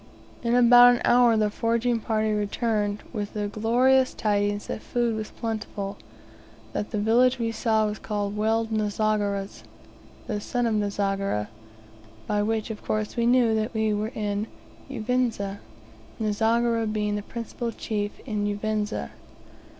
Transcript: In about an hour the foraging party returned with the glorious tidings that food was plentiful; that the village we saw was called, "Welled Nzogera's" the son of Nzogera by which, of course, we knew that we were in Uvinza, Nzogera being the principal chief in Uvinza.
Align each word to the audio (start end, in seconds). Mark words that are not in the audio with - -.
In 0.41 0.55
about 0.55 0.95
an 0.95 1.01
hour 1.05 1.37
the 1.37 1.51
foraging 1.51 1.99
party 1.99 2.31
returned 2.31 3.03
with 3.13 3.33
the 3.33 3.47
glorious 3.47 4.15
tidings 4.15 4.65
that 4.65 4.81
food 4.81 5.15
was 5.15 5.29
plentiful; 5.29 5.97
that 6.73 6.89
the 6.89 6.97
village 6.97 7.37
we 7.37 7.51
saw 7.51 7.85
was 7.85 7.99
called, 7.99 8.35
"Welled 8.35 8.71
Nzogera's" 8.71 9.63
the 10.25 10.41
son 10.41 10.65
of 10.65 10.73
Nzogera 10.73 11.49
by 12.25 12.41
which, 12.41 12.71
of 12.71 12.83
course, 12.83 13.15
we 13.15 13.27
knew 13.27 13.53
that 13.53 13.75
we 13.75 13.93
were 13.93 14.11
in 14.15 14.47
Uvinza, 14.89 15.59
Nzogera 16.19 16.87
being 16.91 17.15
the 17.15 17.21
principal 17.21 17.71
chief 17.71 18.13
in 18.25 18.47
Uvinza. 18.47 19.11